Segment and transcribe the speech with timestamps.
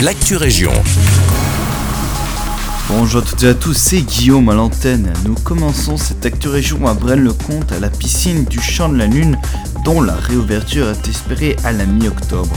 [0.00, 0.72] l'actu région.
[2.88, 5.12] Bonjour à toutes et à tous, c'est Guillaume à l'antenne.
[5.24, 9.38] Nous commençons cette actu région à Braine-le-Comte à la piscine du Champ de la Lune
[9.84, 12.54] dont la réouverture est espérée à la mi-octobre.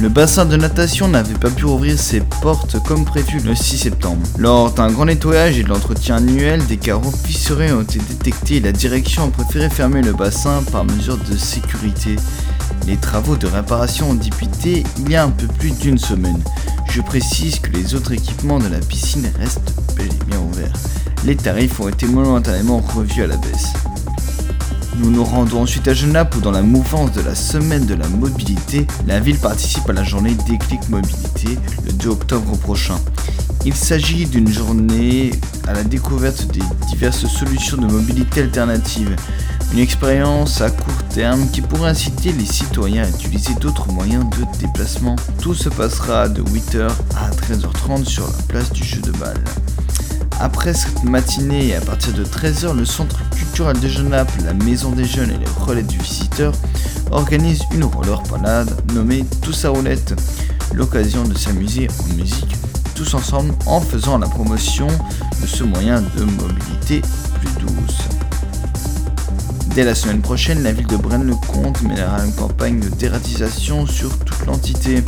[0.00, 4.26] Le bassin de natation n'avait pas pu ouvrir ses portes comme prévu le 6 septembre.
[4.38, 8.60] Lors d'un grand nettoyage et de l'entretien annuel, des carreaux fissurés ont été détectés et
[8.60, 12.16] la direction a préféré fermer le bassin par mesure de sécurité.
[12.86, 16.42] Les travaux de réparation ont débuté il y a un peu plus d'une semaine.
[16.94, 20.72] Je précise que les autres équipements de la piscine restent bel et bien ouverts.
[21.24, 23.72] Les tarifs ont été momentanément revus à la baisse.
[24.98, 28.06] Nous nous rendons ensuite à Genappe où dans la mouvance de la semaine de la
[28.06, 33.00] mobilité, la ville participe à la journée Déclic Mobilité le 2 octobre prochain.
[33.66, 35.32] Il s'agit d'une journée
[35.66, 39.16] à la découverte des diverses solutions de mobilité alternatives.
[39.74, 44.58] Une expérience à court terme qui pourrait inciter les citoyens à utiliser d'autres moyens de
[44.60, 45.16] déplacement.
[45.42, 49.42] Tout se passera de 8h à 13h30 sur la place du jeu de balle.
[50.38, 54.92] Après cette matinée et à partir de 13h, le Centre culturel de Genappe, la Maison
[54.92, 56.52] des Jeunes et les Relais du Visiteur
[57.10, 60.14] organisent une roller palade nommée Tous à roulette.
[60.72, 62.54] L'occasion de s'amuser en musique
[62.94, 64.86] tous ensemble en faisant la promotion
[65.42, 67.02] de ce moyen de mobilité
[67.40, 68.13] plus douce.
[69.74, 74.46] Dès la semaine prochaine, la ville de Braine-le-Comte mènera une campagne de dératisation sur toute
[74.46, 75.02] l'entité.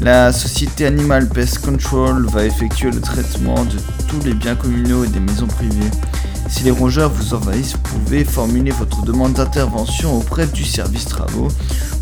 [0.00, 3.76] La société Animal Pest Control va effectuer le traitement de
[4.08, 5.90] tous les biens communaux et des maisons privées.
[6.48, 11.48] Si les rongeurs vous envahissent, vous pouvez formuler votre demande d'intervention auprès du service travaux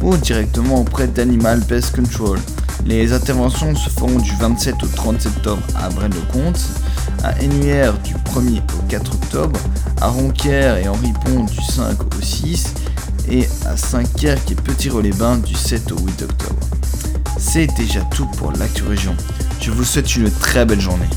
[0.01, 2.39] ou directement auprès d'Animal Pest Control.
[2.85, 6.61] Les interventions se feront du 27 au 30 septembre à Braine-le-Comte,
[7.23, 9.61] à Ennuière du 1er au 4 octobre,
[10.01, 12.75] à Ronquière et Henri Pont du 5 au 6
[13.31, 16.61] et à Saint-Querque et Petit-Relais-Bains du 7 au 8 octobre.
[17.39, 19.15] C'est déjà tout pour l'actu région.
[19.61, 21.09] Je vous souhaite une très belle journée.